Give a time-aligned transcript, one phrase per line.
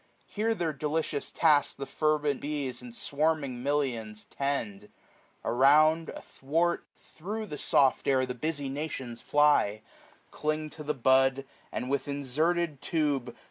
[0.25, 4.89] Here their delicious task the fervent bees, 505 In swarming millions, tend:
[5.45, 6.87] Around, athwart.
[6.97, 9.83] Thro* the soft air, the busy nations fly
[10.31, 13.35] 5 Cling to the bud, and with inserted lube.